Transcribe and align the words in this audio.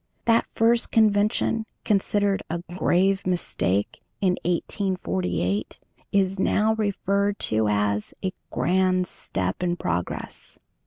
That 0.25 0.47
first 0.55 0.91
convention, 0.91 1.63
considered 1.85 2.41
a 2.49 2.63
"grave 2.75 3.23
mistake" 3.27 4.01
in 4.19 4.31
1848, 4.45 5.77
is 6.11 6.39
now 6.39 6.73
referred 6.73 7.37
to 7.53 7.67
as 7.69 8.11
"a 8.25 8.33
grand 8.49 9.05
step 9.05 9.61
in 9.61 9.75
progress." 9.75 10.57